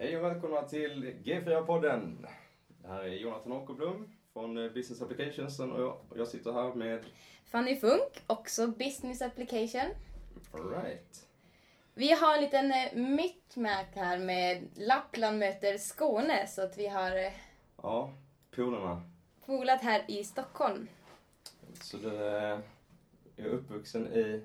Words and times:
Hej 0.00 0.16
och 0.16 0.24
välkomna 0.24 0.62
till 0.62 1.14
G4-podden. 1.24 2.26
Det 2.82 2.88
här 2.88 3.02
är 3.02 3.08
Jonathan 3.08 3.52
Åkerblom 3.52 4.12
från 4.32 4.54
Business 4.54 5.02
Applications 5.02 5.60
och 5.60 5.80
jag, 5.80 5.96
och 6.08 6.18
jag 6.18 6.28
sitter 6.28 6.52
här 6.52 6.74
med... 6.74 7.04
Fanny 7.44 7.76
Funk, 7.76 8.22
också 8.26 8.66
Business 8.66 9.22
Application. 9.22 9.90
All 10.52 10.70
right. 10.70 11.28
Vi 11.94 12.12
har 12.12 12.34
en 12.34 12.40
liten 12.40 12.72
eh, 12.72 12.92
mickmack 12.94 13.86
här 13.94 14.18
med 14.18 14.68
Lappland 14.74 15.38
möter 15.38 15.78
Skåne, 15.78 16.46
så 16.46 16.62
att 16.62 16.78
vi 16.78 16.86
har 16.88 17.16
eh, 17.16 17.32
Ja, 17.82 18.12
polarna. 18.50 19.02
polat 19.46 19.82
här 19.82 20.04
i 20.08 20.24
Stockholm. 20.24 20.88
Så 21.82 21.96
du 21.96 22.26
eh, 22.26 22.58
är 23.36 23.44
uppvuxen 23.46 24.06
i... 24.12 24.44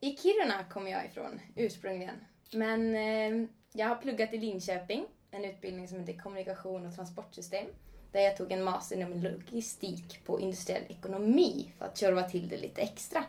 I 0.00 0.16
Kiruna 0.16 0.64
kommer 0.64 0.90
jag 0.90 1.06
ifrån 1.06 1.40
ursprungligen. 1.56 2.24
Men 2.52 2.94
eh, 2.94 3.48
jag 3.76 3.86
har 3.86 3.96
pluggat 3.96 4.32
i 4.32 4.38
Linköping, 4.38 5.04
en 5.30 5.44
utbildning 5.44 5.88
som 5.88 6.00
heter 6.00 6.12
kommunikation 6.12 6.86
och 6.86 6.94
transportsystem. 6.94 7.66
Där 8.12 8.20
jag 8.20 8.36
tog 8.36 8.52
en 8.52 8.64
master 8.64 8.96
inom 8.96 9.12
logistik 9.12 10.20
på 10.26 10.40
industriell 10.40 10.82
ekonomi 10.88 11.72
för 11.78 11.84
att 11.84 11.98
tjorva 11.98 12.22
till 12.22 12.48
det 12.48 12.56
lite 12.56 12.80
extra. 12.80 13.24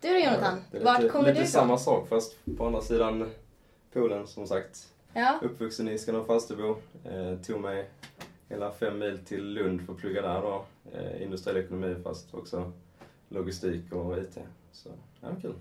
Du 0.00 0.08
då 0.08 0.18
Jonathan, 0.18 0.64
är 0.72 0.84
vart 0.84 1.00
lite, 1.00 1.12
kommer 1.12 1.28
lite 1.28 1.40
du 1.40 1.46
samma 1.46 1.64
ifrån? 1.64 1.78
sak 1.78 2.08
fast 2.08 2.36
på 2.56 2.66
andra 2.66 2.80
sidan 2.80 3.30
poolen 3.92 4.26
som 4.26 4.46
sagt. 4.46 4.92
Ja, 5.12 5.38
Uppvuxen 5.42 5.88
i 5.88 5.98
Skanör 5.98 6.24
Falsterbo. 6.24 6.76
Eh, 7.04 7.38
tog 7.46 7.60
mig 7.60 7.90
hela 8.48 8.72
fem 8.72 8.98
mil 8.98 9.18
till 9.18 9.44
Lund 9.44 9.86
för 9.86 9.92
att 9.92 9.98
plugga 9.98 10.22
där 10.22 10.42
då. 10.42 10.64
Eh, 10.92 11.22
industriell 11.22 11.56
ekonomi 11.64 11.96
fast 12.04 12.34
också 12.34 12.72
logistik 13.28 13.92
och 13.92 14.18
IT. 14.18 14.38
Så, 14.72 14.88
ja, 15.20 15.28
kul. 15.42 15.54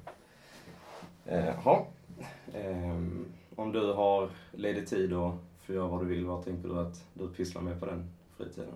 Eh, 1.26 1.54
ja. 1.66 1.88
Ehm, 2.54 3.25
om 3.56 3.72
du 3.72 3.94
har 3.94 4.30
ledig 4.52 4.88
tid 4.88 5.14
och 5.14 5.34
får 5.66 5.76
göra 5.76 5.88
vad 5.88 6.02
du 6.02 6.06
vill, 6.06 6.26
vad 6.26 6.46
tänker 6.46 6.70
du 6.70 6.80
att 6.80 7.04
du 7.14 7.28
pysslar 7.28 7.62
med 7.62 7.80
på 7.80 7.86
den 7.86 8.12
fritiden? 8.38 8.74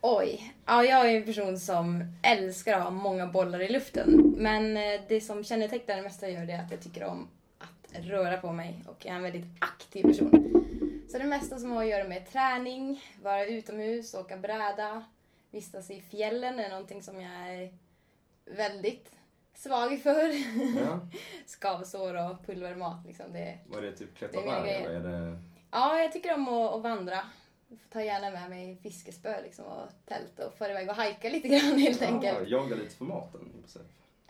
Oj. 0.00 0.54
Ja, 0.66 0.84
jag 0.84 1.10
är 1.10 1.16
en 1.16 1.24
person 1.24 1.58
som 1.58 2.04
älskar 2.22 2.78
att 2.78 2.82
ha 2.82 2.90
många 2.90 3.26
bollar 3.26 3.60
i 3.60 3.72
luften. 3.72 4.34
Men 4.38 4.76
eh, 4.76 5.00
det 5.08 5.20
som 5.20 5.44
kännetecknar 5.44 5.96
det 5.96 6.02
mesta 6.02 6.28
jag 6.28 6.40
gör 6.40 6.46
det 6.46 6.52
är 6.52 6.64
att 6.64 6.70
jag 6.70 6.80
tycker 6.80 7.04
om 7.04 7.28
att 7.58 8.04
röra 8.04 8.36
på 8.36 8.52
mig 8.52 8.84
och 8.86 8.96
jag 8.98 9.12
är 9.12 9.16
en 9.16 9.22
väldigt 9.22 9.46
aktiv 9.58 10.02
person. 10.02 10.64
Så 11.08 11.18
det 11.18 11.24
mesta 11.24 11.58
som 11.58 11.70
har 11.70 11.82
att 11.82 11.90
göra 11.90 12.08
med 12.08 12.28
träning, 12.32 13.04
vara 13.22 13.46
utomhus, 13.46 14.14
åka 14.14 14.36
bräda, 14.36 15.04
vistas 15.50 15.90
i 15.90 16.00
fjällen 16.00 16.58
är 16.58 16.68
någonting 16.68 17.02
som 17.02 17.20
jag 17.20 17.32
är 17.32 17.72
väldigt 18.44 19.10
svag 19.54 20.00
för. 20.02 20.30
Ja. 20.80 21.00
Skavsår 21.46 22.30
och 22.30 22.46
pulvermat 22.46 23.06
liksom. 23.06 23.32
Det, 23.32 23.58
Var 23.66 23.80
det 23.82 23.92
typ 23.92 24.14
klättra 24.16 24.40
Det 24.40 24.46
är 24.46 24.50
mina 24.50 24.60
berg 24.60 24.72
grejer. 24.84 24.90
eller 24.90 25.10
är 25.10 25.30
det... 25.30 25.38
Ja, 25.70 25.98
jag 26.00 26.12
tycker 26.12 26.34
om 26.34 26.48
att, 26.48 26.74
att 26.74 26.82
vandra. 26.82 27.18
Jag 27.68 27.78
får 27.80 27.88
ta 27.90 28.02
gärna 28.02 28.30
med 28.30 28.50
mig 28.50 28.76
fiskespö 28.82 29.42
liksom, 29.42 29.64
och 29.64 29.88
tält 30.06 30.38
och 30.38 30.54
fara 30.58 30.70
iväg 30.70 30.88
och 30.88 30.94
hajka 30.96 31.28
lite 31.28 31.48
grann 31.48 31.78
helt 31.78 32.02
enkelt. 32.02 32.38
Ja, 32.38 32.58
jaga 32.58 32.76
lite 32.76 32.96
för 32.96 33.04
maten. 33.04 33.64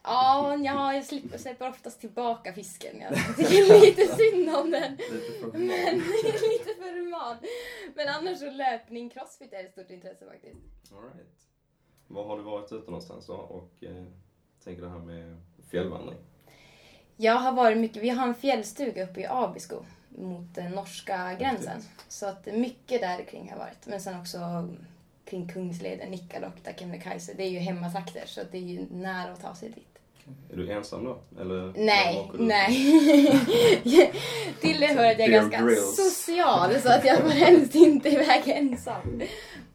Ja, 0.06 0.56
ja 0.56 0.94
jag 0.94 1.04
slipper, 1.04 1.38
släpper 1.38 1.68
oftast 1.68 2.00
tillbaka 2.00 2.52
fisken. 2.52 3.00
Jag 3.00 3.36
tycker 3.36 3.80
lite 3.80 4.16
synd 4.16 4.56
om 4.56 4.70
den. 4.70 4.92
Lite 4.96 5.40
för 5.40 5.46
Men 5.52 5.60
human. 5.60 5.98
lite 6.50 6.74
för 6.78 6.98
human. 7.00 7.36
Men 7.94 8.08
annars 8.08 8.38
så 8.38 8.50
löpning, 8.50 9.10
crossfit 9.10 9.52
är 9.52 9.64
ett 9.64 9.72
stort 9.72 9.90
intresse 9.90 10.26
faktiskt. 10.26 10.56
All 10.92 11.02
right. 11.02 11.46
Var 12.06 12.24
har 12.24 12.36
du 12.36 12.42
varit 12.42 12.72
ute 12.72 12.86
någonstans 12.86 13.26
då? 13.26 13.34
Och 13.34 13.84
eh, 13.84 14.04
tänker 14.64 14.82
det 14.82 14.88
här 14.88 14.98
med 14.98 15.36
fjällvandring? 15.70 16.18
Jag 17.16 17.34
har 17.34 17.52
varit 17.52 17.78
mycket, 17.78 18.02
vi 18.02 18.08
har 18.08 18.28
en 18.28 18.34
fjällstuga 18.34 19.04
uppe 19.04 19.20
i 19.20 19.26
Abisko 19.26 19.76
mot 20.08 20.54
den 20.54 20.72
norska 20.72 21.34
gränsen. 21.40 21.80
Så 22.08 22.26
att 22.26 22.46
mycket 22.46 23.00
där 23.00 23.24
kring 23.24 23.50
har 23.50 23.58
varit. 23.58 23.86
Men 23.86 24.00
sen 24.00 24.20
också 24.20 24.68
kring 25.24 25.48
Kungsleden, 25.48 26.10
Nikkaluokta, 26.10 26.72
Kebnekaise. 26.72 27.34
Det 27.36 27.42
är 27.42 27.48
ju 27.48 27.58
hemmatrakter 27.58 28.22
så 28.26 28.40
det 28.50 28.58
är 28.58 28.62
ju 28.62 28.86
nära 28.90 29.32
att 29.32 29.42
ta 29.42 29.54
sig 29.54 29.68
dit. 29.68 29.94
Är 30.52 30.56
du 30.56 30.72
ensam 30.72 31.04
då? 31.04 31.18
Eller 31.40 31.72
Nej, 31.76 32.30
nej. 32.38 32.74
Till 34.60 34.80
det 34.80 34.86
hör 34.86 35.10
att 35.10 35.18
jag 35.18 35.28
är 35.28 35.32
ganska 35.32 35.58
social 35.96 36.80
så 36.80 36.88
att 36.88 37.04
jag 37.04 37.18
får 37.18 37.28
helst 37.28 37.74
inte 37.74 38.08
iväg 38.08 38.42
ensam. 38.46 39.22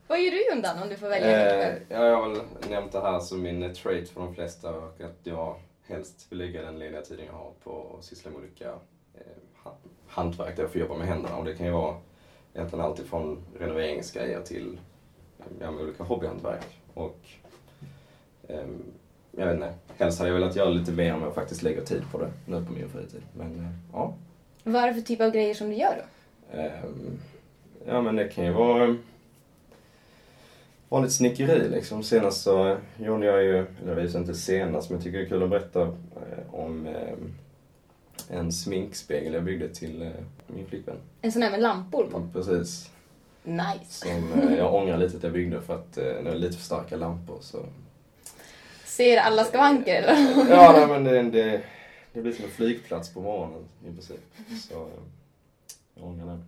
Vad 0.09 0.21
gör 0.21 0.31
du 0.31 0.49
Jondan 0.49 0.83
om 0.83 0.89
du 0.89 0.95
får 0.95 1.09
välja 1.09 1.69
Eh, 1.69 1.77
jag 1.89 2.15
har 2.17 2.29
väl 2.29 2.41
nämnt 2.69 2.91
det 2.91 3.01
här 3.01 3.19
som 3.19 3.41
min 3.41 3.63
eh, 3.63 3.71
trait 3.71 4.09
för 4.09 4.21
de 4.21 4.35
flesta 4.35 4.69
och 4.77 5.01
att 5.01 5.19
jag 5.23 5.55
helst 5.87 6.27
vill 6.29 6.39
lägga 6.39 6.61
den 6.61 6.79
lediga 6.79 7.01
tiden 7.01 7.25
jag 7.25 7.33
har 7.33 7.51
på 7.63 7.95
att 7.99 8.05
syssla 8.05 8.31
med 8.31 8.39
olika 8.39 8.69
eh, 9.15 9.21
ha- 9.63 9.77
hantverk 10.07 10.55
där 10.55 10.63
jag 10.63 10.71
får 10.71 10.81
jobba 10.81 10.97
med 10.97 11.07
händerna. 11.07 11.37
Och 11.37 11.45
det 11.45 11.55
kan 11.55 11.65
ju 11.65 11.71
vara 11.71 11.95
egentligen 12.53 12.85
allt 12.85 12.99
ifrån 12.99 13.43
renoveringsgrejer 13.59 14.41
till 14.41 14.79
eh, 15.39 15.45
ja, 15.61 15.71
med 15.71 15.83
olika 15.83 16.03
hobbyhantverk. 16.03 16.65
Och 16.93 17.19
ehm, 18.47 18.83
jag 19.31 19.45
vet 19.45 19.55
inte, 19.55 19.73
helst 19.97 20.19
hade 20.19 20.31
jag 20.31 20.39
velat 20.39 20.55
göra 20.55 20.69
lite 20.69 20.91
mer 20.91 21.13
om 21.13 21.21
jag 21.23 21.35
faktiskt 21.35 21.63
lägger 21.63 21.81
tid 21.81 22.03
på 22.11 22.17
det 22.19 22.31
nu 22.45 22.65
på 22.65 22.71
min 22.73 22.89
fritid. 22.89 23.21
Men 23.37 23.59
eh, 23.59 23.65
ja. 23.93 24.13
Vad 24.63 24.83
är 24.83 24.87
det 24.87 24.93
för 24.93 25.01
typ 25.01 25.21
av 25.21 25.31
grejer 25.31 25.53
som 25.53 25.69
du 25.69 25.75
gör 25.75 25.95
då? 25.97 26.57
Ehm, 26.57 27.19
ja 27.85 28.01
men 28.01 28.15
det 28.15 28.27
kan 28.27 28.45
ju 28.45 28.51
vara 28.51 28.95
vanligt 30.89 31.13
snickeri 31.13 31.69
liksom. 31.69 32.03
Senast 32.03 32.41
så 32.41 32.77
gjorde 32.97 33.25
jag 33.25 33.43
ju, 33.43 33.65
eller 33.83 33.95
det 33.95 34.15
inte 34.15 34.33
senast, 34.33 34.89
men 34.89 34.97
jag 34.97 35.03
tycker 35.03 35.17
det 35.17 35.25
är 35.25 35.29
kul 35.29 35.43
att 35.43 35.49
berätta 35.49 35.81
eh, 35.81 36.53
om 36.53 36.87
ehm, 36.87 37.33
en 38.29 38.51
sminkspegel 38.51 39.33
jag 39.33 39.43
byggde 39.43 39.69
till 39.69 40.01
eh, 40.01 40.07
min 40.47 40.65
flickvän. 40.65 40.97
En 41.21 41.31
sån 41.31 41.41
här 41.41 41.51
med 41.51 41.61
lampor 41.61 42.07
på? 42.11 42.29
Precis. 42.33 42.89
Nice. 43.43 44.07
Som 44.07 44.41
eh, 44.41 44.57
jag 44.57 44.73
ångrar 44.73 44.97
lite 44.97 45.17
att 45.17 45.23
jag 45.23 45.31
byggde 45.31 45.61
för 45.61 45.75
att 45.75 45.97
eh, 45.97 46.03
det 46.03 46.29
är 46.29 46.35
lite 46.35 46.57
för 46.57 46.63
starka 46.63 46.95
lampor 46.95 47.37
så. 47.41 47.65
Ser 48.85 49.17
alla 49.17 49.43
skavanker 49.43 49.95
eller? 49.95 50.15
Ja 50.49 50.71
nej, 50.71 50.87
men 50.87 51.03
det, 51.03 51.23
det, 51.23 51.61
det 52.13 52.21
blir 52.21 52.33
som 52.33 52.45
en 52.45 52.51
flygplats 52.51 53.13
på 53.13 53.21
morgonen 53.21 53.65
i 53.87 53.91
princip. 53.91 54.21
Så 54.69 54.73
eh, 54.73 54.89
jag 55.95 56.05
ångrar 56.05 56.25
det. 56.25 56.39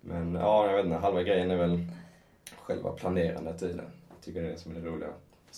Men 0.00 0.34
ja, 0.34 0.66
jag 0.66 0.76
vet 0.76 0.84
inte, 0.84 0.98
halva 0.98 1.22
grejen 1.22 1.50
är 1.50 1.56
väl 1.56 1.86
själva 2.66 2.92
planerandet 2.92 3.62
i 3.62 3.72
det. 3.72 3.90
Jag 4.08 4.20
tycker 4.20 4.42
det 4.42 4.48
är 4.48 4.52
det 4.52 4.58
som 4.58 4.76
är 4.76 4.80
det 4.80 4.86
roliga. 4.86 5.08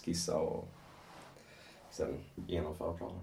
Skissa 0.05 0.39
och 0.39 0.69
sen 1.91 2.15
genomföra 2.47 2.93
planen. 2.93 3.21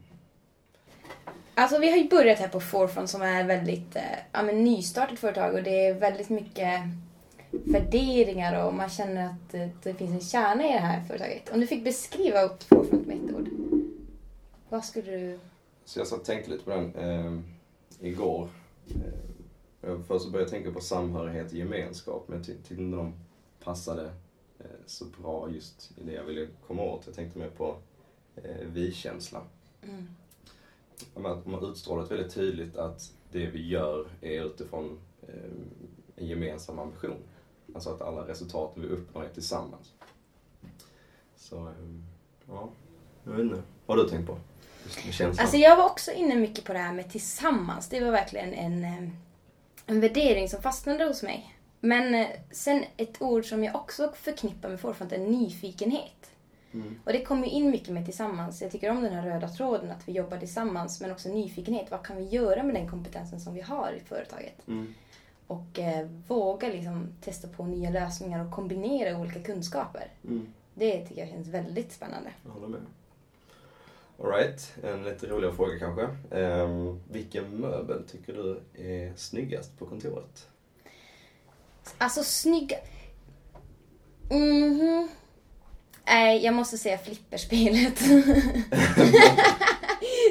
Alltså 1.56 1.80
vi 1.80 1.90
har 1.90 1.98
ju 1.98 2.10
börjat 2.10 2.40
här 2.40 2.48
på 2.48 2.60
Forefront 2.60 3.10
som 3.10 3.22
är 3.22 3.44
väldigt 3.44 3.96
eh, 3.96 4.02
ja, 4.32 4.44
men 4.44 4.64
nystartat 4.64 5.20
företag 5.20 5.54
och 5.54 5.64
det 5.64 5.88
är 5.88 5.94
väldigt 5.94 6.30
mycket 6.30 6.82
värderingar 7.52 8.66
och 8.66 8.74
man 8.74 8.90
känner 8.90 9.26
att 9.26 9.52
det 9.84 9.94
finns 9.94 10.12
en 10.12 10.22
kärna 10.22 10.64
i 10.70 10.72
det 10.74 10.80
här 10.80 11.04
företaget. 11.04 11.50
Om 11.50 11.60
du 11.60 11.68
fick 11.68 11.84
beskriva 11.84 12.50
Forefront 12.60 13.08
med 13.08 13.18
ett 13.18 13.36
ord, 13.36 13.50
vad 14.70 14.86
skulle 14.86 15.12
du... 15.12 15.40
Så 15.86 16.00
jag 16.00 16.08
satt 16.08 16.20
och 16.20 16.26
tänkte 16.26 16.52
lite 16.52 16.64
på 16.64 16.70
den 16.70 16.96
eh, 16.96 17.40
igår. 18.08 18.50
Eh, 19.82 20.00
först 20.08 20.26
så 20.26 20.32
började 20.32 20.52
jag 20.52 20.64
tänka 20.64 20.72
på 20.72 20.82
samhörighet 20.82 21.48
och 21.52 21.58
gemenskap 21.58 22.24
men 22.28 22.38
jag 22.38 22.46
ty- 22.48 22.54
tyckte 22.54 22.84
inte 22.84 22.98
de 22.98 23.14
passade 23.64 24.06
eh, 24.60 24.66
så 24.86 25.06
bra 25.06 25.50
just 25.50 25.92
i 25.98 26.04
det 26.04 26.12
jag 26.12 26.24
ville 26.24 26.48
komma 26.68 26.84
åt. 26.84 27.06
Jag 27.06 27.16
tänkte 27.16 27.40
mer 27.40 27.50
på 27.50 27.76
eh, 28.36 28.68
vi-känsla. 28.68 29.42
Mm. 29.84 30.08
Att 31.14 31.46
man 31.46 31.66
utstrålat 31.66 32.12
väldigt 32.12 32.34
tydligt 32.34 32.76
att 32.76 33.12
det 33.32 33.46
vi 33.46 33.68
gör 33.68 34.08
är 34.22 34.46
utifrån 34.46 35.00
eh, 35.28 35.52
en 36.16 36.28
gemensam 36.28 36.80
ambition. 36.80 37.18
Alltså 37.74 37.90
att 37.90 38.02
alla 38.02 38.28
resultaten 38.28 38.82
vi 38.82 38.90
uppnår 38.90 39.24
är 39.24 39.30
tillsammans. 39.30 39.94
Så, 41.36 41.74
ja, 42.48 42.70
jag 43.24 43.32
vet 43.32 43.40
inte. 43.40 43.62
Vad 43.86 43.98
har 43.98 44.04
du 44.04 44.10
tänkt 44.10 44.28
på? 44.28 44.38
Alltså 45.38 45.58
jag 45.58 45.78
var 45.78 45.86
också 45.86 46.12
inne 46.12 46.36
mycket 46.36 46.66
på 46.66 46.74
det 46.74 46.80
här 46.80 46.94
med 46.94 47.12
tillsammans. 47.12 47.90
Det 47.90 48.00
var 48.00 48.12
verkligen 48.12 48.54
en, 48.54 48.86
en 49.86 50.00
värdering 50.00 50.50
som 50.50 50.62
fastnade 50.62 51.06
hos 51.06 51.24
mig. 51.24 51.56
Men 51.86 52.16
eh, 52.16 52.28
sen 52.52 52.84
ett 52.98 53.22
ord 53.22 53.46
som 53.46 53.64
jag 53.64 53.76
också 53.76 54.12
förknippar 54.16 54.70
med 54.70 54.80
Forefront 54.80 55.12
är 55.12 55.18
nyfikenhet. 55.18 56.32
Mm. 56.74 57.00
Och 57.04 57.14
det 57.14 57.22
kommer 57.22 57.48
ju 57.48 57.52
in 57.54 57.70
mycket 57.72 57.90
med 57.90 58.06
tillsammans. 58.06 58.62
Jag 58.62 58.72
tycker 58.72 58.90
om 58.90 59.02
den 59.02 59.14
här 59.14 59.30
röda 59.30 59.48
tråden, 59.48 59.92
att 59.92 60.08
vi 60.08 60.12
jobbar 60.12 60.38
tillsammans, 60.38 61.02
men 61.02 61.12
också 61.12 61.30
nyfikenhet. 61.30 61.92
Vad 61.92 62.06
kan 62.06 62.18
vi 62.18 62.24
göra 62.24 62.64
med 62.64 62.76
den 62.76 62.90
kompetensen 62.90 63.40
som 63.40 63.54
vi 63.54 63.62
har 63.62 63.92
i 63.92 64.00
företaget? 64.00 64.68
Mm. 64.68 64.94
Och 65.48 65.80
eh, 65.80 66.08
våga 66.28 66.68
liksom 66.68 67.08
testa 67.22 67.48
på 67.48 67.66
nya 67.66 67.90
lösningar 67.90 68.46
och 68.46 68.52
kombinera 68.52 69.18
olika 69.18 69.40
kunskaper. 69.40 70.12
Mm. 70.24 70.48
Det 70.74 71.08
tycker 71.08 71.22
jag 71.22 71.30
känns 71.30 71.48
väldigt 71.48 71.92
spännande. 71.92 72.30
Jag 72.46 72.52
håller 72.52 72.68
med. 72.68 72.82
Alright, 74.20 74.74
en 74.84 75.04
lite 75.04 75.28
roligare 75.28 75.56
fråga 75.56 75.80
kanske. 75.80 76.38
Um, 76.40 77.00
vilken 77.12 77.50
möbel 77.50 78.04
tycker 78.08 78.34
du 78.34 78.62
är 78.84 79.16
snyggast 79.16 79.80
på 79.80 79.86
kontoret? 79.86 80.48
Alltså 81.98 82.24
snygga... 82.24 82.78
Mhm. 84.30 85.10
Nej, 86.06 86.44
jag 86.46 86.54
måste 86.54 86.78
säga 86.78 86.98
flipperspelet. 86.98 88.00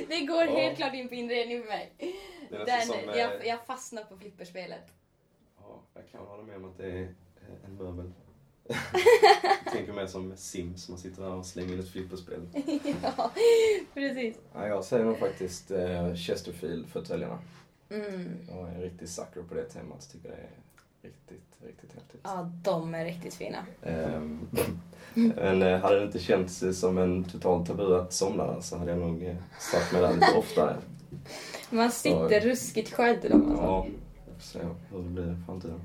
det 0.08 0.20
går 0.20 0.44
Ja. 0.44 0.56
helt 0.58 0.76
klart 0.76 0.94
in 0.94 1.08
på 1.08 1.14
inredning 1.14 1.62
för 1.62 1.68
mig. 1.68 1.92
Den, 2.50 2.86
som, 2.86 2.96
jag, 3.16 3.46
jag 3.46 3.66
fastnar 3.66 4.04
på 4.04 4.16
flipperspelet. 4.16 4.86
Ja, 5.60 5.82
jag 5.94 6.10
kan 6.10 6.26
hålla 6.26 6.42
med 6.42 6.56
om 6.56 6.64
att 6.64 6.76
det 6.78 6.86
är 6.90 7.02
eh, 7.02 7.08
en 7.64 7.76
möbel. 7.76 8.12
jag 9.64 9.72
tänker 9.72 9.92
mer 9.92 10.06
som 10.06 10.36
Sims, 10.36 10.88
man 10.88 10.98
sitter 10.98 11.22
där 11.22 11.32
och 11.32 11.46
slänger 11.46 11.72
in 11.72 11.80
ett 11.80 11.90
flipperspel. 11.92 12.48
ja, 13.02 13.30
precis. 13.94 14.36
Ja, 14.54 14.66
jag 14.66 14.84
säger 14.84 15.04
nog 15.04 15.18
faktiskt 15.18 15.70
eh, 15.70 16.14
Chesterfield-fåtöljerna. 16.14 17.38
Mm. 17.90 18.38
Jag 18.48 18.68
är 18.68 18.74
en 18.74 18.80
riktig 18.80 19.08
sucker 19.08 19.42
på 19.42 19.54
det 19.54 19.64
temat. 19.64 20.10
Tycker 20.12 20.28
det 20.28 20.34
är 20.34 20.50
riktigt, 21.02 21.56
riktigt 21.66 21.92
häftigt. 21.92 22.20
Ja, 22.24 22.50
de 22.62 22.94
är 22.94 23.04
riktigt 23.04 23.34
fina. 23.34 23.66
Ehm, 23.82 24.48
men 25.14 25.62
eh, 25.62 25.80
hade 25.80 25.98
det 25.98 26.04
inte 26.04 26.18
känts 26.18 26.64
som 26.72 26.98
en 26.98 27.24
total 27.24 27.66
tabu 27.66 27.96
att 27.96 28.12
somna 28.12 28.46
där 28.46 28.60
så 28.60 28.78
hade 28.78 28.90
jag 28.90 29.00
nog 29.00 29.36
satt 29.58 29.92
mig 29.92 30.02
där 30.02 30.14
lite 30.14 30.32
oftare. 30.38 30.76
Man 31.70 31.90
sitter 31.90 32.40
ruskigt 32.40 32.92
skönt 32.94 33.24
i 33.24 33.28
dem 33.28 33.50
alltså. 33.50 33.64
Ja, 33.64 33.86
jag 34.26 34.34
får 34.34 34.42
se 34.42 34.58
hur 34.90 35.02
det 35.02 35.08
blir 35.08 35.32
i 35.32 35.46
framtiden. 35.46 35.80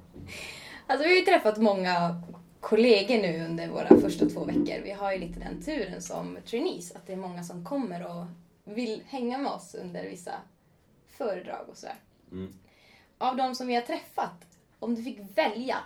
Alltså 0.87 1.07
vi 1.07 1.13
har 1.13 1.19
ju 1.19 1.25
träffat 1.25 1.57
många 1.57 2.21
kollegor 2.59 3.17
nu 3.17 3.45
under 3.45 3.67
våra 3.67 4.01
första 4.01 4.29
två 4.29 4.43
veckor. 4.43 4.81
Vi 4.83 4.91
har 4.91 5.13
ju 5.13 5.19
lite 5.19 5.39
den 5.39 5.61
turen 5.61 6.01
som 6.01 6.37
trainees, 6.45 6.91
att 6.91 7.07
det 7.07 7.13
är 7.13 7.17
många 7.17 7.43
som 7.43 7.65
kommer 7.65 8.07
och 8.07 8.25
vill 8.63 9.01
hänga 9.05 9.37
med 9.37 9.51
oss 9.51 9.75
under 9.75 10.03
vissa 10.03 10.31
föredrag 11.07 11.69
och 11.69 11.77
sådär. 11.77 11.95
Mm. 12.31 12.53
Av 13.17 13.37
de 13.37 13.55
som 13.55 13.67
vi 13.67 13.75
har 13.75 13.81
träffat, 13.81 14.45
om 14.79 14.95
du 14.95 15.03
fick 15.03 15.19
välja, 15.35 15.77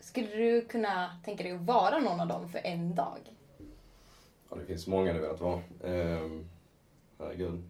skulle 0.00 0.26
du 0.36 0.64
kunna 0.64 1.16
tänka 1.24 1.42
dig 1.42 1.52
att 1.52 1.60
vara 1.60 1.98
någon 1.98 2.20
av 2.20 2.26
dem 2.28 2.48
för 2.48 2.58
en 2.64 2.94
dag? 2.94 3.18
Ja, 4.50 4.56
det 4.56 4.64
finns 4.66 4.86
många 4.86 5.12
du 5.12 5.20
vet 5.20 5.40
vara. 5.40 5.60
Ehm, 5.84 6.44
herregud. 7.18 7.62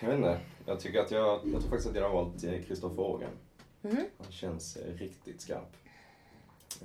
Jag 0.00 0.08
vet 0.08 0.16
inte. 0.16 0.40
Jag 0.66 0.80
tycker 0.80 1.00
att 1.00 1.10
jag, 1.10 1.40
jag 1.44 1.60
tror 1.60 1.70
faktiskt 1.70 1.86
att 1.88 1.96
jag 1.96 2.02
har 2.10 2.14
valt 2.24 2.44
eh, 2.44 2.62
Christopher 2.64 3.00
Ågren. 3.00 3.30
Mm. 3.82 4.04
Han 4.18 4.32
känns 4.32 4.76
eh, 4.76 4.94
riktigt 4.94 5.40
skarp. 5.40 5.76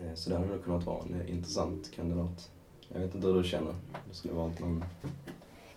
Eh, 0.01 0.13
Så 0.15 0.29
det 0.29 0.35
hade 0.35 0.47
nog 0.47 0.63
kunnat 0.63 0.83
vara 0.83 1.03
en 1.03 1.21
eh, 1.21 1.29
intressant 1.31 1.91
kandidat. 1.95 2.51
Jag 2.93 2.99
vet 2.99 3.15
inte 3.15 3.27
hur 3.27 3.41
du 3.43 3.49
känner. 3.49 3.75
Du 4.09 4.13
skulle 4.15 4.33
valt 4.33 4.59
någon... 4.59 4.83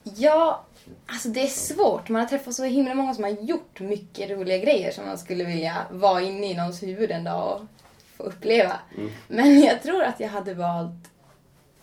Ja, 0.05 0.65
alltså 1.07 1.29
det 1.29 1.41
är 1.43 1.47
svårt. 1.47 2.09
Man 2.09 2.21
har 2.21 2.29
träffat 2.29 2.55
så 2.55 2.65
himla 2.65 2.95
många 2.95 3.15
som 3.15 3.25
har 3.25 3.31
gjort 3.31 3.81
mycket 3.81 4.31
roliga 4.31 4.59
grejer 4.59 4.91
som 4.91 5.07
man 5.07 5.19
skulle 5.19 5.45
vilja 5.45 5.87
vara 5.91 6.21
inne 6.23 6.51
i 6.51 6.55
någons 6.55 6.83
huvud 6.83 7.11
en 7.11 7.25
dag 7.25 7.53
och 7.53 7.61
få 8.17 8.23
uppleva. 8.23 8.81
Mm. 8.99 9.11
Men 9.29 9.61
jag 9.61 9.83
tror 9.83 10.03
att 10.03 10.21
jag 10.21 10.29
hade 10.29 10.55
valt 10.55 11.11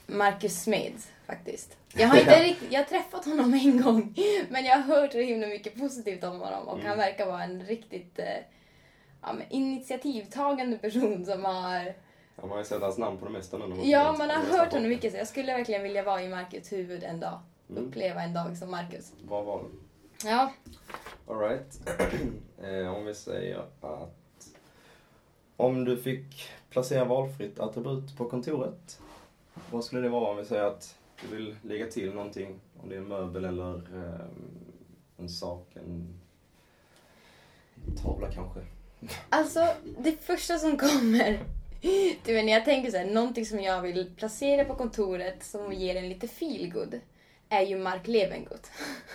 Marcus 0.08 0.62
Smeds 0.64 1.08
faktiskt. 1.28 1.78
Jag 1.94 2.08
har 2.08 2.18
inte 2.20 2.44
riktigt, 2.44 2.72
jag 2.72 2.80
har 2.80 2.86
träffat 2.86 3.26
honom 3.26 3.54
en 3.54 3.82
gång, 3.82 4.16
men 4.50 4.66
jag 4.66 4.76
har 4.76 4.82
hört 4.96 5.12
så 5.12 5.18
himla 5.20 5.48
mycket 5.48 5.80
positivt 5.80 6.24
om 6.24 6.40
honom 6.40 6.68
och 6.68 6.76
Mm. 6.76 6.88
han 6.88 6.98
verkar 6.98 7.26
vara 7.26 7.44
en 7.44 7.64
riktigt 7.64 8.20
eh, 8.20 8.26
ja, 9.22 9.36
initiativtagande 9.50 10.78
person 10.78 11.26
som 11.26 11.46
har... 11.46 11.84
Ja, 12.36 12.42
man 12.42 12.50
har 12.50 12.58
ju 12.58 12.64
sett 12.66 12.82
hans 12.82 12.98
namn 12.98 13.18
på 13.18 13.26
det 13.26 13.32
mesta 13.32 13.58
nu. 13.58 13.76
Ja, 13.84 14.16
man 14.18 14.30
har 14.30 14.58
hört 14.58 14.74
honom 14.74 14.90
mycket 14.90 15.12
så 15.12 15.18
jag 15.18 15.28
skulle 15.28 15.54
verkligen 15.54 15.84
vilja 15.84 16.04
vara 16.04 16.22
i 16.22 16.28
Marcus 16.30 16.72
huvud 16.72 17.04
en 17.04 17.20
dag. 17.20 17.40
Mm. 17.70 17.88
Uppleva 17.88 18.22
en 18.22 18.34
dag 18.34 18.58
som 18.58 18.72
Marcus. 18.72 19.12
Bra 19.28 19.42
val. 19.42 19.66
Ja, 20.24 20.52
Alright. 21.28 21.90
eh, 22.64 22.96
om 22.96 23.06
vi 23.06 23.16
säger 23.16 23.66
att 23.82 24.50
om 25.58 25.86
du 25.86 25.98
fick 25.98 26.50
placera 26.70 27.06
valfritt 27.06 27.60
attribut 27.60 28.18
på 28.18 28.30
kontoret, 28.30 29.00
vad 29.72 29.84
skulle 29.84 30.02
det 30.02 30.10
vara 30.10 30.32
om 30.32 30.38
vi 30.38 30.46
säger 30.46 30.64
att 30.64 30.96
du 31.22 31.36
vill 31.36 31.56
lägga 31.62 31.86
till 31.88 32.14
någonting? 32.14 32.60
Om 32.84 32.90
det 32.90 32.96
är 32.96 33.00
en 33.00 33.08
möbel 33.08 33.46
eller 33.46 33.76
eh, 33.76 34.26
en 35.18 35.30
sak, 35.30 35.68
en 35.76 36.20
tavla 38.04 38.32
kanske? 38.32 38.60
Alltså, 39.30 39.68
det 40.00 40.12
första 40.12 40.58
som 40.58 40.78
kommer, 40.78 41.40
du 42.26 42.34
när 42.34 42.54
jag 42.54 42.66
tänker 42.66 42.92
så 42.92 42.98
här, 42.98 43.06
någonting 43.06 43.46
som 43.46 43.60
jag 43.60 43.82
vill 43.82 44.12
placera 44.16 44.66
på 44.66 44.76
kontoret 44.76 45.44
som 45.44 45.74
ger 45.74 45.96
en 45.96 46.10
lite 46.10 46.28
feelgood 46.28 47.00
är 47.50 47.62
ju 47.62 47.78
Mark 47.78 48.08
Levengood. 48.08 48.68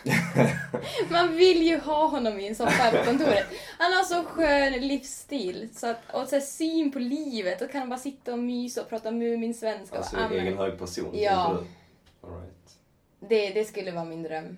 Man 1.10 1.32
vill 1.36 1.62
ju 1.62 1.78
ha 1.78 2.06
honom 2.06 2.40
i 2.40 2.48
en 2.48 2.54
soffa 2.54 2.90
på 2.90 3.04
kontoret. 3.04 3.46
Han 3.78 3.92
har 3.92 4.02
så 4.04 4.24
skön 4.24 4.72
livsstil 4.72 5.68
så 5.74 5.86
att, 5.90 5.98
och 6.14 6.28
så 6.28 6.40
syn 6.40 6.92
på 6.92 6.98
livet 6.98 7.62
och 7.62 7.70
kan 7.70 7.80
han 7.80 7.88
bara 7.90 7.98
sitta 7.98 8.32
och 8.32 8.38
mysa 8.38 8.82
och 8.82 8.88
prata 8.88 9.10
Mumin-svenska. 9.10 9.96
Alltså 9.96 10.16
amma. 10.16 10.34
egen 10.36 10.58
hög 10.58 10.78
person? 10.78 11.10
Ja. 11.14 11.58
du? 11.60 11.66
Alright. 12.28 12.78
det, 13.20 13.50
det 13.50 13.64
skulle 13.64 13.90
vara 13.92 14.04
min 14.04 14.22
dröm. 14.22 14.56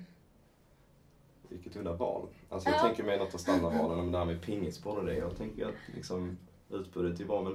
Vilket 1.48 1.76
udda 1.76 1.92
val. 1.92 2.28
Alltså 2.50 2.68
jag 2.68 2.78
Ja. 2.78 2.82
tänker 2.82 3.02
mig 3.02 3.18
något 3.18 3.34
av 3.34 3.38
standardvalen, 3.38 3.96
men 3.98 4.12
det 4.12 4.18
här 4.18 4.24
med 4.24 4.42
pingisboll 4.42 4.98
och 4.98 5.04
det. 5.06 5.14
Jag 5.14 5.36
tänker 5.36 5.66
att 5.66 5.94
liksom 5.94 6.38
utbudet 6.70 7.26
bra, 7.26 7.42
men 7.42 7.52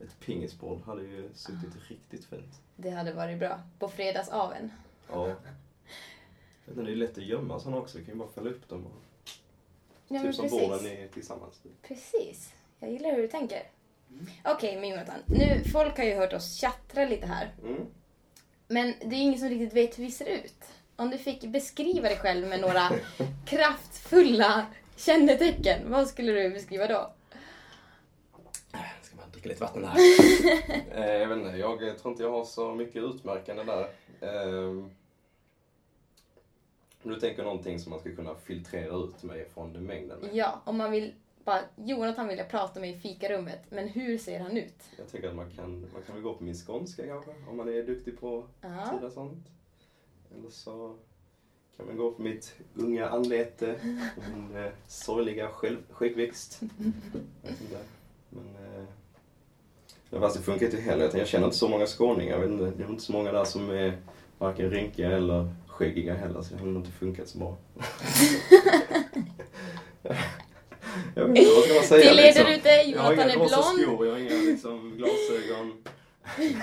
ett 0.00 0.20
pingisboll 0.20 0.82
hade 0.86 1.02
ju 1.02 1.28
suttit 1.34 1.88
riktigt 1.88 2.24
fint. 2.24 2.60
Det 2.76 2.90
hade 2.90 3.12
varit 3.12 3.38
bra. 3.38 3.60
På 3.78 3.88
fredagsaven. 3.88 4.70
Ja. 5.12 5.30
Inte, 6.68 6.82
Det 6.82 6.92
är 6.92 6.96
lätt 6.96 7.18
att 7.18 7.24
gömma 7.24 7.60
sådana 7.60 7.76
också. 7.80 7.98
Du 7.98 8.04
kan 8.04 8.14
ju 8.14 8.18
bara 8.18 8.28
fälla 8.28 8.50
upp 8.50 8.68
dem 8.68 8.86
och 8.86 8.92
Ja, 10.08 10.22
men 10.22 10.22
typ 10.22 10.34
som 10.34 10.48
borden 10.48 10.86
är 10.86 11.08
tillsammans. 11.08 11.60
Precis. 11.82 12.52
Jag 12.80 12.90
gillar 12.90 13.10
hur 13.10 13.22
du 13.22 13.28
tänker. 13.28 13.62
Okej, 14.44 14.80
men 14.80 14.88
Jonathan. 14.88 15.18
Nu, 15.26 15.64
folk 15.72 15.96
har 15.96 16.04
ju 16.04 16.14
hört 16.14 16.32
oss 16.32 16.54
tjattra 16.54 17.04
lite 17.04 17.26
här. 17.26 17.54
Mm. 17.62 17.86
Men 18.68 18.94
det 19.00 19.16
är 19.16 19.20
ingen 19.20 19.38
som 19.38 19.48
riktigt 19.48 19.72
vet 19.72 19.98
hur 19.98 20.04
vi 20.04 20.10
ser 20.10 20.26
ut. 20.26 20.64
Om 20.96 21.10
du 21.10 21.18
fick 21.18 21.44
beskriva 21.44 22.08
dig 22.08 22.16
själv 22.18 22.48
med 22.48 22.60
några 22.60 22.90
kraftfulla 23.46 24.66
kännetecken, 24.96 25.90
vad 25.90 26.08
skulle 26.08 26.32
du 26.32 26.50
beskriva 26.50 26.86
då? 26.86 27.12
Man 29.28 29.32
dricka 29.32 29.48
lite 29.48 29.60
vatten 29.60 29.84
här? 29.84 29.98
eh, 30.98 31.20
jag 31.20 31.28
vet 31.28 31.38
inte, 31.38 31.58
jag 31.58 31.98
tror 31.98 32.12
inte 32.12 32.22
jag 32.22 32.30
har 32.30 32.44
så 32.44 32.74
mycket 32.74 33.02
utmärkande 33.02 33.64
där. 33.64 33.88
Eh, 34.20 34.68
om 37.02 37.10
du 37.10 37.20
tänker 37.20 37.44
någonting 37.44 37.78
som 37.78 37.90
man 37.90 38.00
ska 38.00 38.14
kunna 38.14 38.34
filtrera 38.34 38.96
ut 38.96 39.22
mig 39.22 39.48
från 39.54 39.72
den 39.72 39.86
mängden 39.86 40.18
med. 40.20 40.34
Ja, 40.34 40.60
om 40.64 40.76
man 40.76 40.90
vill 40.90 41.14
bara, 41.44 41.60
Jonathan 41.76 42.28
vill 42.28 42.38
jag 42.38 42.50
prata 42.50 42.80
med 42.80 42.90
i 42.90 42.98
fikarummet, 43.00 43.60
men 43.70 43.88
hur 43.88 44.18
ser 44.18 44.40
han 44.40 44.56
ut? 44.56 44.82
Jag 44.96 45.08
tänker 45.08 45.28
att 45.28 45.36
man 45.36 45.50
kan, 45.50 45.80
man 45.92 46.02
kan 46.06 46.14
väl 46.14 46.24
gå 46.24 46.34
på 46.34 46.44
min 46.44 46.54
skånska 46.54 47.06
kanske, 47.06 47.30
om 47.50 47.56
man 47.56 47.68
är 47.68 47.82
duktig 47.82 48.20
på 48.20 48.38
att 48.38 48.70
Ja. 48.70 48.90
tyda 48.98 49.10
sånt. 49.10 49.46
Eller 50.38 50.50
så 50.50 50.94
kan 51.76 51.86
man 51.86 51.96
gå 51.96 52.12
på 52.12 52.22
mitt 52.22 52.54
unga 52.74 53.08
anlete, 53.08 53.80
min 54.34 54.56
eh, 54.56 54.72
sorgliga 54.86 55.48
själv, 55.48 55.78
skäggväxt. 55.90 56.60
Men, 58.30 58.46
eh, 58.56 58.84
men 58.84 58.86
fast 60.10 60.36
det 60.36 60.42
funkar 60.42 60.66
inte 60.66 60.80
heller. 60.80 61.10
Jag 61.18 61.28
känner 61.28 61.44
inte 61.44 61.56
så 61.56 61.68
många 61.68 61.86
skåningar. 61.86 62.32
Jag 62.32 62.40
vet 62.40 62.50
inte, 62.50 62.64
det 62.64 62.84
är 62.84 62.88
inte 62.88 63.02
så 63.02 63.12
många 63.12 63.32
där 63.32 63.44
som 63.44 63.70
är 63.70 63.98
varken 64.38 64.70
rynkiga 64.70 65.10
eller 65.10 65.54
skäggiga 65.66 66.14
heller, 66.14 66.42
så 66.42 66.54
det 66.54 66.60
har 66.60 66.66
nog 66.66 66.82
inte 66.82 66.92
funkat 66.92 67.28
så 67.28 67.38
bra. 67.38 67.56
jag 71.14 71.24
vet 71.24 71.38
inte, 71.38 71.50
vad 71.54 71.64
ska 71.64 71.74
man 71.74 71.84
säga? 71.84 72.10
Till 72.10 72.18
er 72.18 72.22
liksom? 72.22 72.44
där 72.44 72.56
ute, 72.56 72.68
Jag 72.68 73.02
har 73.02 73.12
Jonathan 73.12 73.30
inga 73.30 73.32
är 73.32 73.38
rosa 73.44 73.56
blond. 73.56 73.80
skor, 73.82 74.06
jag 74.06 74.12
har 74.12 74.20
inga 74.20 74.30
liksom, 74.30 74.96
glasögon. 74.96 75.84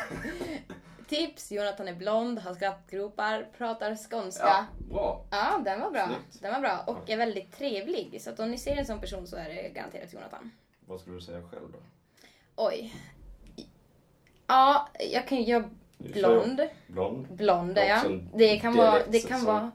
Tips, 1.10 1.52
Jonathan 1.52 1.88
är 1.88 1.96
blond, 1.96 2.40
har 2.40 2.54
skrattgropar, 2.54 3.48
pratar 3.58 3.96
skånska. 4.10 4.44
Ja, 4.46 4.66
bra. 4.90 5.26
Ja, 5.32 5.62
den 5.66 5.82
var 5.82 5.92
bra. 5.92 6.06
Snyggt. 6.08 6.42
Den 6.42 6.54
var 6.54 6.60
bra 6.60 6.84
och 6.88 7.10
är 7.10 7.18
väldigt 7.18 7.58
trevlig. 7.58 8.22
Så 8.22 8.30
att 8.30 8.40
om 8.40 8.52
ni 8.52 8.58
ser 8.58 8.76
en 8.76 8.86
sån 8.86 9.00
person 9.00 9.28
så 9.28 9.36
är 9.36 9.50
det 9.50 9.70
garanterat 9.70 10.14
Jonathan. 10.14 10.52
Vad 10.86 11.00
skulle 11.00 11.16
du 11.16 11.22
säga 11.22 11.42
själv 11.52 11.64
då? 11.74 11.78
Oj. 12.56 12.94
Ja, 14.48 14.90
jag 15.12 15.28
kan 15.28 15.44
ju 15.44 15.64
blond. 15.98 16.62
Blond. 16.88 17.28
Blond 17.28 17.78
är 17.78 17.86
jag. 17.86 18.28
Det 18.34 18.58
kan 18.58 18.76
vara, 18.76 19.00
det 19.08 19.20
kan 19.20 19.46
vara, 19.46 19.72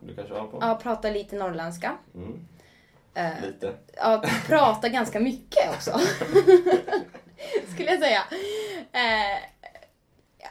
ja, 0.61 0.79
prata 0.83 1.11
lite 1.11 1.37
norrländska. 1.37 1.97
Mm, 2.15 2.47
Eh, 3.15 3.47
lite. 3.47 3.75
ja, 3.97 4.25
prata 4.47 4.89
ganska 4.89 5.21
mycket 5.21 5.71
också. 5.71 5.91
Skulle 7.73 7.91
jag 7.91 8.01
säga. 8.01 8.23
Eh, 8.93 9.39
ja, 10.39 10.49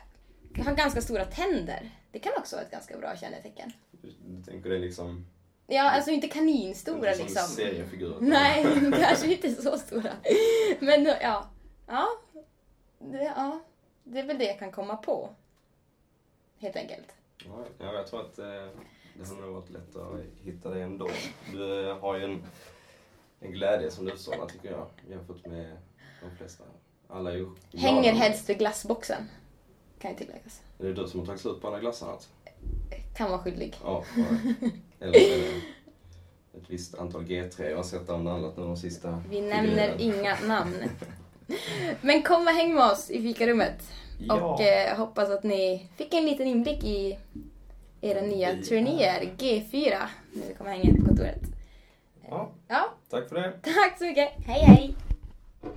har 0.64 0.76
ganska 0.76 1.02
stora 1.02 1.26
tänder. 1.26 1.92
Det 2.12 2.20
kan 2.20 2.34
också 2.38 2.56
vara 2.56 2.66
ett 2.66 2.72
ganska 2.72 2.98
bra 2.98 3.16
kännetecken. 3.16 3.72
Du, 3.92 4.44
tänker 4.52 4.70
det 4.70 4.80
liksom... 4.80 5.26
Ja, 5.68 5.92
alltså 5.92 6.12
inte 6.12 6.28
kaninstora 6.28 7.12
inte 7.12 7.18
som 7.18 7.26
liksom. 7.26 7.48
seriefigurer. 7.48 8.18
Nej, 8.20 8.64
kanske 9.04 9.32
inte 9.34 9.62
så 9.62 9.78
stora. 9.78 10.12
Men 10.80 11.06
ja. 11.06 11.50
Ja. 11.88 12.08
Det, 13.00 13.34
ja. 13.36 13.60
Det 14.04 14.20
är 14.20 14.26
väl 14.26 14.38
det 14.38 14.46
jag 14.46 14.60
kan 14.60 14.72
komma 14.72 14.96
på. 14.96 15.30
Helt 16.58 16.76
enkelt. 16.76 17.16
Ja, 17.46 17.66
ja, 17.78 17.94
jag 17.94 18.08
tror 18.08 18.22
att 18.22 18.40
eh, 18.40 18.46
det 19.14 19.28
hade 19.28 19.42
nog 19.42 19.54
varit 19.54 19.70
lätt 19.70 19.96
att 19.96 20.20
hitta 20.44 20.70
det 20.70 20.82
ändå. 20.82 21.10
Du 21.52 21.90
eh, 21.90 21.98
har 21.98 22.18
ju 22.18 22.24
en, 22.24 22.44
en 23.40 23.52
glädje 23.52 23.92
som 23.92 24.06
du 24.06 24.12
utstrålar 24.12 24.46
tycker 24.46 24.72
jag, 24.72 24.88
jämfört 25.10 25.46
med 25.46 25.78
de 26.22 26.38
flesta. 26.38 26.64
Alla 27.08 27.32
är 27.32 27.36
ju. 27.36 27.48
Hänger 27.74 28.14
helst 28.14 28.50
vid 28.50 28.58
glassboxen. 28.58 29.30
Kan 30.00 30.12
ju 30.12 30.18
tilläggas. 30.18 30.62
Är 30.80 30.84
det 30.84 30.94
du 30.94 31.08
som 31.08 31.20
har 31.20 31.28
tagit 31.28 31.42
slut 31.42 31.62
på 31.62 31.68
alla 31.68 31.80
glassarna? 31.80 32.12
Alltså? 32.12 32.30
Kan 33.16 33.32
vara 33.32 33.42
skyldig. 33.42 33.76
Ja. 33.84 34.04
Eller 35.00 35.16
är 35.16 35.38
det 35.38 35.62
ett 36.58 36.70
visst 36.70 36.96
antal 36.96 37.24
G3. 37.24 37.70
Jag 37.70 37.78
har 37.78 37.84
sett 37.84 38.08
namnet 38.08 38.58
nu 38.58 38.64
de 38.64 38.78
sista 38.78 39.24
Vi 39.30 39.42
nämner 39.42 39.96
inga 40.00 40.40
namn. 40.40 40.76
Men 42.02 42.22
kom 42.24 42.42
och 42.48 42.54
häng 42.54 42.74
med 42.76 42.84
oss 42.84 43.10
i 43.10 43.22
fikarummet. 43.22 43.92
Ja. 44.28 44.34
Och 44.36 44.62
eh, 44.62 44.98
hoppas 44.98 45.30
att 45.30 45.44
ni 45.44 45.88
fick 45.98 46.14
en 46.14 46.26
liten 46.26 46.48
inblick 46.48 46.84
i 46.84 47.18
era 48.02 48.22
nya 48.22 48.54
Vi 48.54 48.64
turnéer, 48.64 49.22
G4, 49.38 49.98
när 50.34 50.48
vi 50.48 50.54
kommer 50.54 50.72
hänga 50.72 50.96
på 51.00 51.06
kontoret. 51.06 51.42
ja, 52.30 52.50
Ja, 52.68 52.94
tack 53.10 53.30
för 53.30 53.36
det. 53.36 53.54
tack 53.62 53.98
så 53.98 54.04
mycket. 54.06 54.30
Hej 54.46 54.60
hej! 54.66 54.96